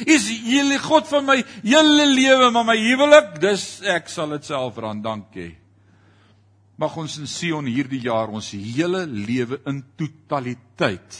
[0.07, 4.79] Is hele God van my hele lewe, maar my huwelik, dis ek sal dit self
[4.79, 5.57] ran, dankie.
[6.79, 11.19] Mag ons in Sion hierdie jaar ons hele lewe in totaliteit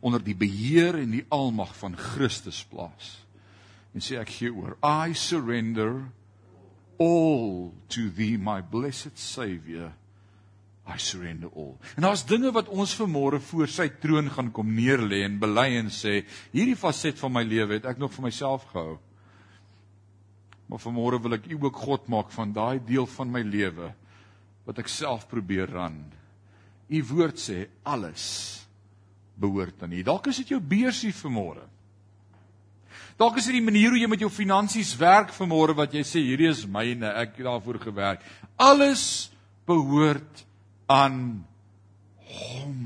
[0.00, 3.16] onder die beheer en die almag van Christus plaas.
[3.94, 4.76] En sê ek gee oor.
[4.84, 6.04] I surrender
[6.98, 9.92] all to thee my blessed savior.
[10.88, 11.76] I surrender all.
[11.96, 15.90] En daar's dinge wat ons vermôre voor sy troon gaan kom neerlê en bely en
[15.92, 16.22] sê,
[16.54, 18.96] hierdie faset van my lewe het ek nog vir myself gehou.
[20.68, 23.92] Maar vermôre wil ek U ook God maak van daai deel van my lewe
[24.68, 25.96] wat ek self probeer ran.
[26.88, 28.24] U woord sê alles
[29.38, 30.02] behoort aan U.
[30.02, 31.64] Dalk is dit jou beursie vermôre.
[33.18, 36.22] Dalk is dit die manier hoe jy met jou finansies werk vermôre wat jy sê
[36.22, 38.22] hierdie is myne, ek het daarvoor gewerk.
[38.54, 39.30] Alles
[39.66, 40.44] behoort
[40.86, 41.42] aan
[42.28, 42.78] hom.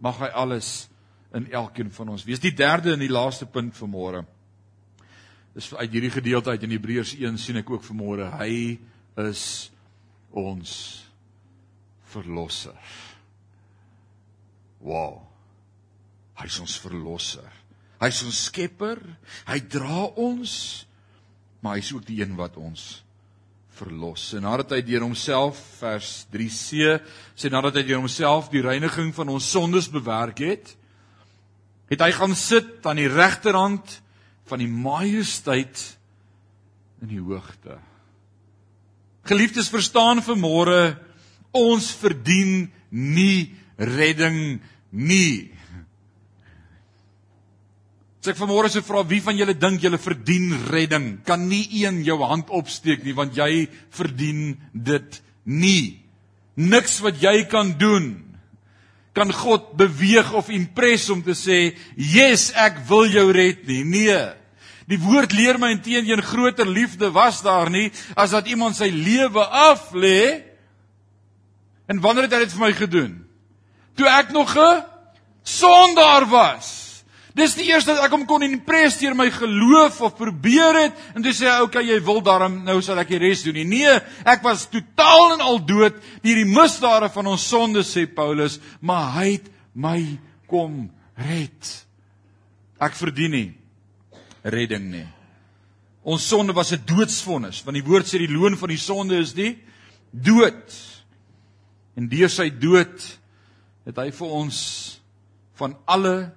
[0.00, 0.90] Mag hy alles
[1.36, 2.42] in elkeen van ons wees.
[2.42, 4.22] Die derde en die laaste punt vir môre.
[5.56, 8.76] Dis uit hierdie gedeelte uit in Hebreërs 1 sien ek ook vir môre hy
[9.24, 9.44] is
[10.30, 10.72] ons
[12.12, 12.76] verlosser.
[14.80, 15.20] Wow.
[16.40, 17.46] Hy is ons verlosser.
[18.00, 19.00] Hy is ons skepper.
[19.48, 20.52] Hy dra ons,
[21.60, 23.02] maar hy is ook die een wat ons
[23.80, 24.24] verlos.
[24.36, 26.96] En nadat hy deur homself vers 3c
[27.38, 30.74] sê nadat hy deur homself die reiniging van ons sondes bewerk het,
[31.90, 33.98] het hy gaan sit aan die regterhand
[34.50, 35.80] van die majesteit
[37.02, 37.78] in die hoogte.
[39.28, 40.96] Geliefdes, verstaan vanmôre
[41.56, 44.60] ons verdien nie redding
[44.90, 45.50] nie.
[48.20, 52.02] As ek vanmôre se vra wie van julle dink julle verdien redding, kan nie een
[52.04, 53.64] jou hand opsteek nie want jy
[53.96, 56.02] verdien dit nie.
[56.60, 58.10] Niks wat jy kan doen
[59.16, 64.32] kan God beweeg of impress om te sê, "Yes, ek wil jou red nie." Nee.
[64.86, 69.44] Die woord leer my inteeneen groter liefde was daar nie as dat iemand sy lewe
[69.46, 70.42] af lê.
[71.90, 73.16] En wanneer het hy dit vir my gedoen?
[73.98, 74.84] Toe ek nog 'n
[75.42, 77.02] sondaar was.
[77.34, 81.22] Dis die eerste dat ek hom kon impress deur my geloof of probeer het en
[81.22, 83.54] toe sê hy okay jy wil daarom nou sal ek die res doen.
[83.54, 88.58] Nee, ek was totaal en al dood deur die misdade van ons sonde sê Paulus,
[88.80, 91.86] maar hy het my kom red.
[92.80, 93.54] Ek verdien nie
[94.42, 95.06] redding nie.
[96.02, 99.32] Ons sonde was 'n doodsvonnis want die woord sê die loon van die sonde is
[99.32, 99.58] die
[100.10, 100.99] dood.
[102.00, 103.02] En deur sy dood
[103.84, 104.58] het hy vir ons
[105.60, 106.30] van alle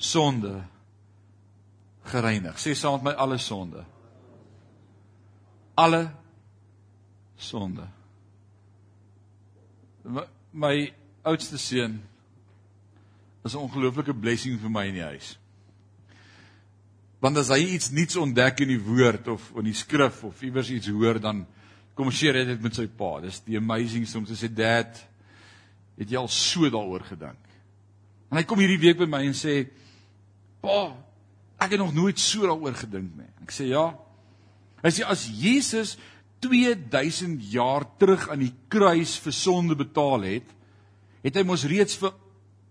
[0.00, 0.54] sonde
[2.08, 2.56] gereinig.
[2.56, 3.84] Sê saam met my alle sonde.
[5.76, 6.06] Alle
[7.36, 7.84] sonde.
[10.08, 10.74] My, my
[11.28, 12.00] oudste seun
[13.44, 15.36] is 'n ongelooflike blessing vir my in die huis.
[17.20, 20.70] Want as hy iets nuuts ontdek in die woord of in die skrif of iewers
[20.70, 21.46] iets hoor dan
[21.98, 23.14] kom share hy dit met sy pa.
[23.22, 24.96] Dis die amazing om te sê dad,
[25.98, 27.40] het jy al so daaroor gedink?
[28.32, 29.64] En hy kom hierdie week by my en sê
[30.62, 30.92] Pa,
[31.58, 33.28] ek het nog nooit so daaroor gedink nie.
[33.42, 33.88] Ek sê ja.
[34.82, 35.96] Hy sê as Jesus
[36.42, 40.46] 2000 jaar terug aan die kruis vir sonde betaal het,
[41.22, 42.14] het hy mos reeds vir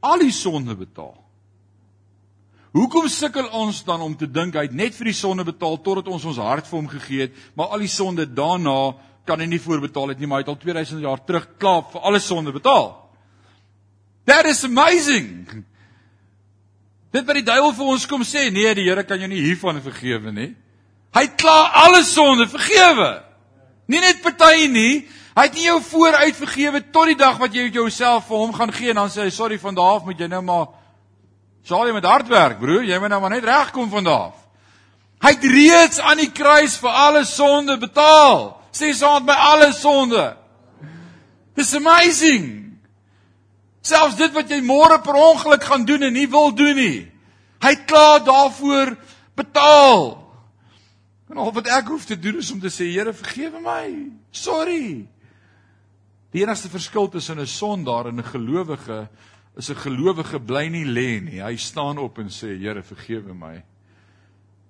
[0.03, 1.15] al die sonde betaal.
[2.71, 6.07] Hoekom sukkel ons dan om te dink hy het net vir die sonde betaal totdat
[6.11, 8.93] ons ons hart vir hom gegee het, maar al die sonde daarna
[9.25, 12.01] kan hy nie voorbetaal het nie, maar hy het al 2000 jaar terug klaar vir
[12.01, 12.89] alle sonde betaal.
[14.25, 15.65] That is amazing.
[17.11, 19.81] Dit wat die duiwel vir ons kom sê, nee, die Here kan jou nie hiervan
[19.83, 20.51] vergewe nie.
[21.11, 23.09] Hy het klaar alle sonde vergewe.
[23.91, 24.93] Nie net party nie.
[25.35, 28.71] Hy het nie jou vooruit vergewe tot die dag wat jy jouself vir hom gaan
[28.75, 30.69] gee en dan sê hy sorry van daardie af moet jy nou maar
[31.67, 34.39] sal jy met hard werk, broer, jy moet nou maar net regkom van daardie af.
[35.21, 38.60] Hy het reeds aan die kruis vir alle sonde betaal.
[38.71, 40.37] Sê saam met my alle sonde.
[41.55, 42.79] It's amazing.
[43.81, 46.99] Selfs dit wat jy môre per ongeluk gaan doen en nie wil doen nie.
[47.61, 48.95] Hy het klaar daarvoor
[49.37, 50.21] betaal.
[51.31, 53.87] En al wat ek hoef te doen is om te sê Here vergewe my.
[54.31, 55.07] Sorry.
[56.31, 59.09] Die enigste verskil tussen 'n sondaar en 'n gelowige
[59.57, 61.41] is 'n gelowige bly nie lê nie.
[61.43, 63.63] Hy staan op en sê Here vergewe my.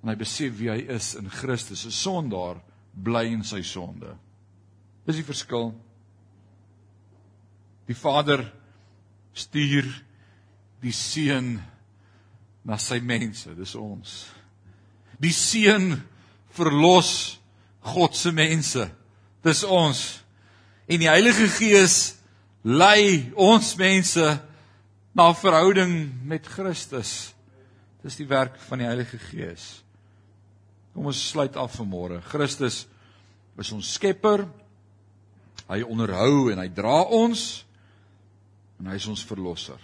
[0.04, 1.86] En hy besef wie hy is in Christus.
[1.86, 2.62] 'n Sondaar
[2.94, 4.16] bly in sy sonde.
[5.08, 5.72] Dis die verskil.
[7.88, 8.46] Die Vader
[9.34, 9.88] stuur
[10.82, 11.56] die Seun
[12.68, 14.16] na sy mense, dis ons.
[15.22, 15.96] Die Seun
[16.56, 17.40] verlos
[17.82, 18.86] God se mense.
[19.42, 20.02] Dis ons
[20.92, 22.18] en die Heilige Gees
[22.62, 24.26] lei ons mense
[25.18, 27.32] na verhouding met Christus.
[28.02, 29.82] Dis die werk van die Heilige Gees.
[30.94, 32.20] Kom ons sluit af vanmôre.
[32.32, 32.86] Christus
[33.60, 34.44] is ons skepper.
[35.72, 37.64] Hy onderhou en hy dra ons
[38.82, 39.80] en hy is ons verlosser.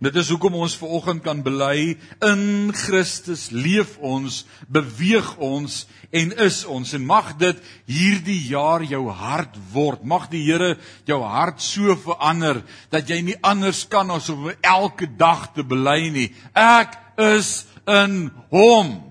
[0.00, 1.92] Dit is hoekom ons vanoggend kan bely
[2.24, 4.38] in Christus leef ons,
[4.72, 5.82] beweeg ons
[6.16, 10.00] en is ons en mag dit hierdie jaar jou hart word.
[10.00, 15.08] Mag die Here jou hart so verander dat jy nie anders kan as om elke
[15.20, 16.26] dag te bely nie.
[16.56, 19.09] Ek is in Hom.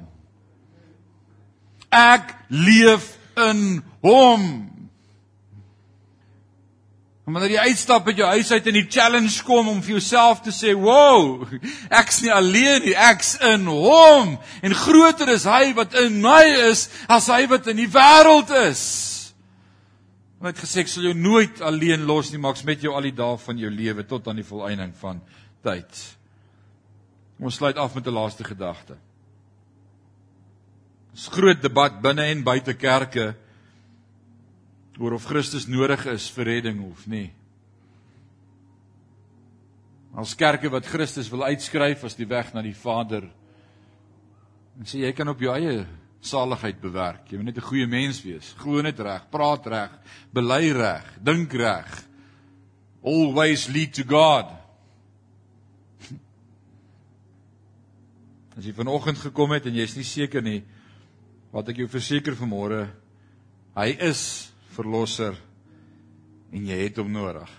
[1.90, 4.70] Ek leef in Hom.
[7.30, 10.40] En wanneer jy uitstap uit jou huis uit en die challenge kom om vir jouself
[10.42, 11.46] te sê, "Wow,
[12.02, 16.90] ek's nie alleen nie, ek's in Hom en groter is hy wat in my is
[17.08, 19.34] as hy wat in die wêreld is."
[20.42, 23.02] Hy het gesê ek sal jou nooit alleen los nie, maar ek's met jou al
[23.02, 25.22] die dae van jou lewe tot aan die volëinding van
[25.62, 26.18] tyd.
[27.40, 28.96] Ons sluit af met 'n laaste gedagte.
[31.20, 33.34] Dis groot debat binne en buite kerke
[35.04, 37.28] oor of Christus nodig is vir redding of nie.
[40.16, 43.28] As kerke wat Christus wil uitskryf as die weg na die Vader
[44.80, 45.84] en sê jy kan op jou eie
[46.24, 47.28] saligheid bewerk.
[47.28, 49.92] Jy moet net 'n goeie mens wees, glo net reg, praat reg,
[50.32, 52.08] bely reg, dink reg.
[53.04, 54.56] Always lead to God.
[58.58, 60.64] As jy vanoggend gekom het en jy's nie seker nie
[61.52, 62.88] wat ek jou verseker vanmôre,
[63.78, 65.38] hy is verlosser
[66.54, 67.50] en jy het hom nodig.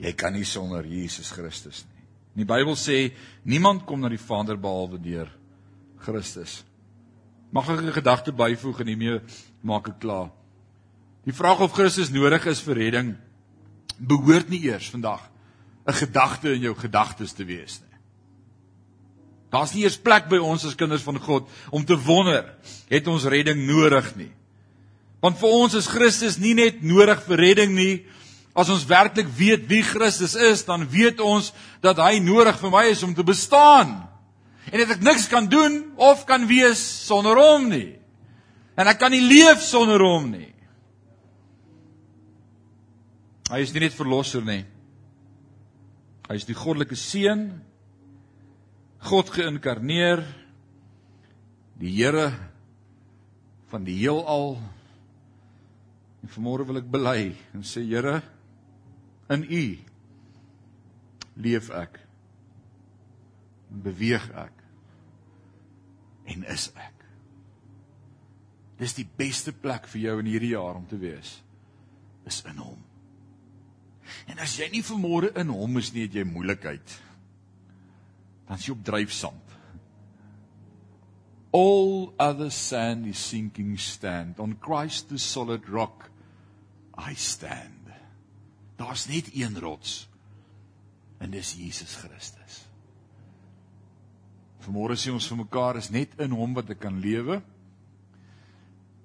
[0.00, 1.94] Jy kan nie sonder Jesus Christus nie.
[2.42, 3.12] Die Bybel sê
[3.46, 5.28] niemand kom na die Vader behalwe deur
[6.02, 6.64] Christus.
[7.54, 9.20] Mag ek 'n gedagte byvoeg en hiermee
[9.62, 10.30] maak ek klaar.
[11.24, 13.16] Die vraag of Christus nodig is vir redding
[13.98, 15.30] behoort nie eers vandag
[15.86, 17.83] 'n gedagte in jou gedagtes te wees nie.
[19.54, 22.48] Daar's nie eers plek by ons as kinders van God om te wonder
[22.90, 24.32] het ons redding nodig nie.
[25.22, 27.94] Want vir ons is Christus nie net nodig vir redding nie.
[28.54, 32.82] As ons werklik weet wie Christus is, dan weet ons dat hy nodig vir my
[32.90, 33.94] is om te bestaan.
[34.70, 37.94] En dat ek niks kan doen of kan wees sonder hom nie.
[38.74, 40.50] En ek kan nie leef sonder hom nie.
[43.52, 44.64] Hy is nie net verlosser nie.
[46.26, 47.46] Hy is die goddelike seun.
[49.04, 50.24] God geïnkarneer.
[51.78, 52.30] Die Here
[53.68, 54.56] van die heelal
[56.24, 58.22] En vanmôre wil ek bely en sê Here,
[59.28, 59.64] in U
[61.44, 61.98] leef ek.
[63.68, 64.62] En beweeg ek.
[66.32, 67.04] En is ek.
[68.80, 71.36] Dis die beste plek vir jou in hierdie jaar om te wees.
[72.24, 72.80] Is in Hom.
[74.32, 76.96] En as jy nie vanmôre in Hom is nie, het jy moeilikheid.
[78.48, 79.54] Dan is jy op dryfsand.
[81.54, 86.10] All other sand is sinking stand on Christ the solid rock
[86.98, 87.88] I stand.
[88.76, 90.08] Daar's net een rots.
[91.18, 92.64] En dis Jesus Christus.
[94.64, 97.38] Vanmôre sê ons vir mekaar is net in hom wat ek kan lewe.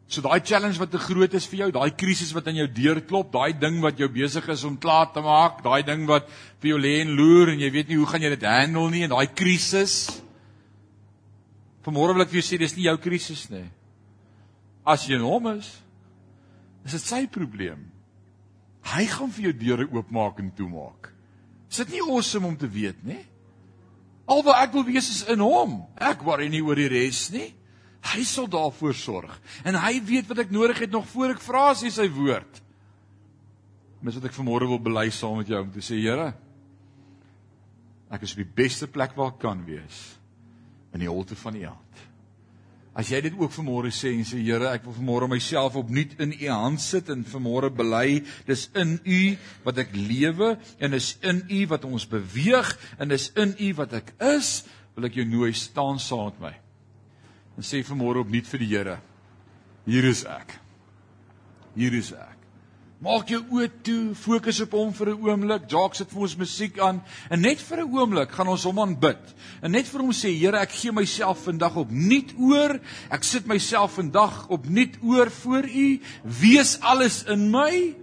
[0.10, 2.98] So daai challenge wat te groot is vir jou, daai krisis wat aan jou deur
[3.06, 6.26] klop, daai ding wat jou besig is om klaar te maak, daai ding wat
[6.64, 9.04] vir jou lê en loer en jy weet nie hoe gaan jy dit handle nie
[9.06, 10.08] en daai krisis.
[11.86, 13.68] Vanmôre wil ek vir jou sê dis nie jou krisis nie.
[14.82, 15.70] As jy hom is,
[16.90, 17.86] is dit sy probleem.
[18.90, 21.12] Hy gaan vir jou deure oopmaak en toemaak.
[21.70, 23.22] Is dit nie awesome om te weet nie?
[24.26, 25.84] Alwaar ek wil wees is in hom.
[26.02, 27.52] Ek worry nie oor die res nie.
[28.00, 29.34] Hy sal daarvoor sorg.
[29.68, 32.62] En hy weet wat ek nodig het nog voor ek vra as hy sy woord.
[34.00, 36.32] Dis wat ek vanmôre wil bely saam met jou om te sê Here,
[38.10, 39.98] ek is op die beste plek waar ek kan wees
[40.96, 42.06] in die holte van U hand.
[43.00, 46.32] As jy dit ook vanmôre sê en sê Here, ek wil vanmôre myself opnuut in
[46.40, 49.20] U hand sit en vanmôre bely, dis in U
[49.68, 54.00] wat ek lewe en is in U wat ons beweeg en is in U wat
[54.00, 54.64] ek is,
[54.96, 56.56] wil ek jou nooi staan saam met my.
[57.60, 58.94] En sê vanmôre opnuut vir die Here,
[59.84, 60.54] hier is ek.
[61.76, 62.38] Hier is ek.
[63.04, 65.66] Maak jou oë toe, fokus op hom vir 'n oomblik.
[65.68, 69.36] Jacques sit vir ons musiek aan en net vir 'n oomblik gaan ons hom aanbid.
[69.62, 72.80] En net vir hom sê, Here, ek gee myself vandag opnuut oor.
[73.12, 76.00] Ek sit myself vandag opnuut oor voor U.
[76.24, 77.94] Wees alles in my.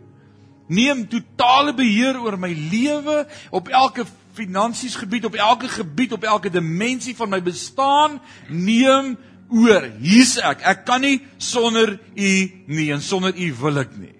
[0.69, 4.05] Neem totale beheer oor my lewe op elke
[4.35, 8.21] finansies gebied, op elke gebied, op elke dimensie van my bestaan.
[8.49, 9.17] Neem
[9.51, 9.89] oor.
[10.01, 10.65] Hier's ek.
[10.67, 12.33] Ek kan nie sonder U
[12.67, 14.15] nie en sonder U wil ek nie.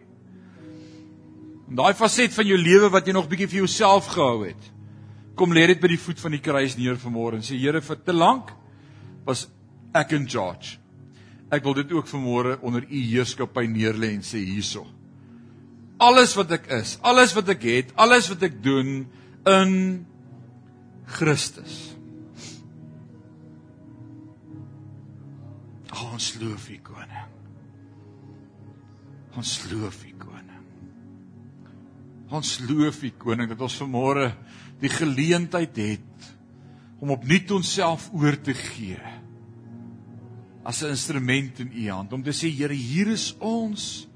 [1.67, 4.73] En daai faset van jou lewe wat jy nog bietjie vir jouself gehou het.
[5.37, 7.99] Kom lê dit by die voet van die kruis neer vanmôre en sê Here vir
[8.07, 8.53] te lank
[9.27, 9.49] was
[9.97, 10.79] ek in charge.
[11.51, 14.87] Ek wil dit ook vanmôre onder u heerskappy neerlê en sê hierso.
[16.03, 19.07] Alles wat ek is, alles wat ek het, alles wat ek doen
[19.49, 19.73] in
[21.17, 21.96] Christus.
[26.17, 27.25] Ons loof U koning.
[29.37, 30.63] Ons loof U koning.
[32.33, 34.31] Ons loof U koning dat ons vanmôre
[34.81, 36.31] die geleentheid het
[37.05, 38.97] om opnuut onsself oor te gee
[40.67, 44.09] as 'n instrument in U hand om te sê Here hier is ons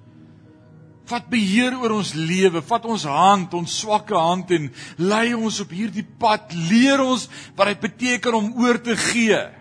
[1.04, 5.70] vat beheer oor ons lewe vat ons hand ons swakke hand en lei ons op
[5.70, 9.59] hierdie pad leer ons wat dit beteken om oor te gee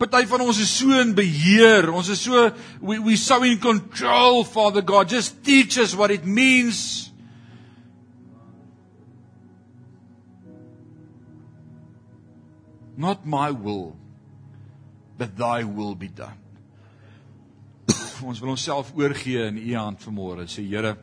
[0.00, 2.48] Party van ons is so in beheer ons is so
[2.80, 7.10] we we so in control father god just teach us what it means
[13.00, 13.96] Not my will,
[15.16, 16.36] but thy will be done.
[18.20, 20.44] ons wil onsself oorgee in u hand vanmôre.
[20.44, 20.98] Sê Here,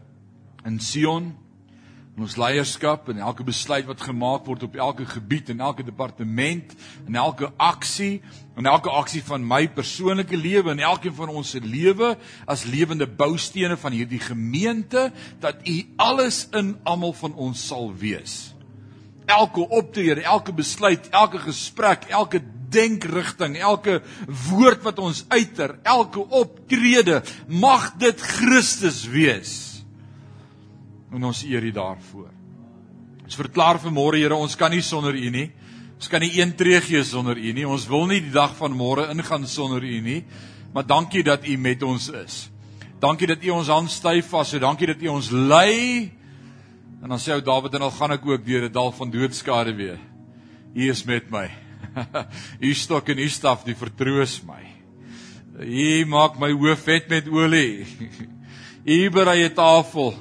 [0.63, 1.31] in Sion,
[2.17, 6.73] in ons leierskap en elke besluit wat gemaak word op elke gebied en elke departement
[7.05, 8.23] en elke aksie
[8.57, 12.15] en elke aksie van my persoonlike lewe en elkeen van ons se lewe
[12.49, 15.11] as lewende boustene van hierdie gemeente
[15.45, 18.57] dat u alles in almal van ons sal wees
[19.27, 22.41] elke optrede, elke besluit, elke gesprek, elke
[22.71, 23.99] denkrigting, elke
[24.47, 29.76] woord wat ons uiter, elke optrede, mag dit Christus wees.
[31.11, 32.31] En ons eer U daarvoor.
[33.23, 35.51] Ons verklaar vanmôre Here, ons kan nie sonder U nie.
[35.97, 37.65] Ons kan nie een tree gee sonder U nie.
[37.67, 40.23] Ons wil nie die dag van môre ingaan sonder U nie.
[40.73, 42.49] Maar dankie dat U met ons is.
[42.99, 44.49] Dankie dat U ons hand styf vas.
[44.49, 46.17] So dankie dat U ons lei
[47.01, 49.73] En dan sê ou Dawid en al gaan ek ook deur 'n dal van doodskade
[49.75, 49.99] weer.
[50.73, 51.49] U is met my.
[52.67, 54.63] U stok en u staf die vertroos my.
[55.61, 57.85] U maak my hoof vet met olie.
[58.85, 60.13] U berei 'n tafel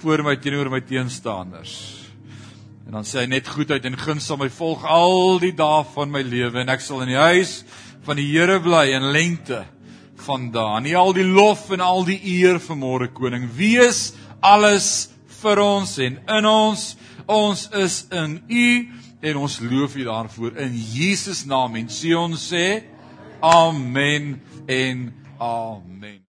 [0.00, 1.76] voor my teenoor my teenstanders.
[2.86, 6.12] En dan sê hy net goedheid en guns sal my volg al die dae van
[6.12, 7.62] my lewe en ek sal in die huis
[8.06, 9.64] van die Here bly in lengte
[10.26, 10.80] van dae.
[10.84, 13.48] Nie al die lof en al die eer vir môre koning.
[13.58, 15.08] Wees alles
[15.40, 16.86] vir ons en in ons.
[17.26, 18.68] Ons is in U
[19.26, 22.66] en ons loof U daarvoor in Jesus naam en sê ons sê
[23.42, 24.36] amen
[24.70, 25.08] en
[25.42, 26.22] amen.